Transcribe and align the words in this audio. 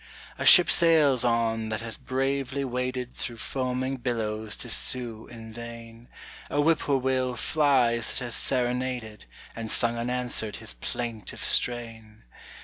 A 0.39 0.47
ship 0.47 0.71
sails 0.71 1.23
on 1.23 1.69
that 1.69 1.81
has 1.81 1.95
bravely 1.95 2.65
waded 2.65 3.13
Through 3.13 3.37
foaming 3.37 3.97
billows 3.97 4.55
to 4.55 4.67
sue 4.67 5.27
in 5.27 5.53
vain; 5.53 6.07
A 6.49 6.59
whip 6.59 6.79
poor 6.79 6.97
will 6.97 7.35
flies 7.35 8.11
that 8.17 8.25
has 8.25 8.33
serenaded 8.33 9.25
And 9.55 9.69
sung 9.69 9.99
unanswered 9.99 10.55
his 10.55 10.73
plaintive 10.73 11.43
strain. 11.43 12.23